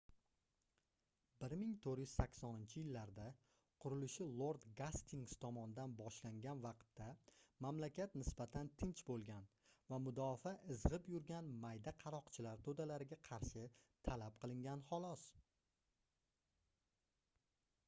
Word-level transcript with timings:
1480-yillarda 1.47 3.25
qurilishi 3.83 4.25
lord 4.39 4.63
gastings 4.79 5.35
tomonidan 5.43 5.91
boshlangan 5.99 6.63
vaqtda 6.63 7.09
mamlakat 7.65 8.15
nisbatan 8.21 8.71
tinch 8.83 9.03
boʻlgan 9.11 9.45
va 9.93 9.99
mudofaa 10.07 10.53
izgʻib 10.77 11.09
yurgan 11.17 11.51
mayda 11.67 11.93
qaroqchilar 12.05 12.63
toʻdalariga 12.69 13.19
qarshi 13.29 13.67
talab 14.09 14.41
qilingan 14.45 14.81
xolos 14.89 15.27